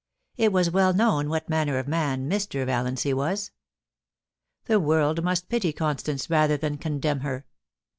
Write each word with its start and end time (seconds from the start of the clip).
It 0.35 0.51
was 0.51 0.71
well 0.71 0.93
known 0.95 1.29
what 1.29 1.47
manner 1.47 1.77
of 1.77 1.87
man 1.87 2.27
Mr. 2.27 2.65
Valiancy 2.65 3.13
was. 3.13 3.51
The 4.65 4.79
world 4.79 5.23
must 5.23 5.47
pity 5.47 5.71
Constance 5.73 6.27
rather 6.27 6.57
than 6.57 6.79
condemn 6.79 7.19
her. 7.19 7.45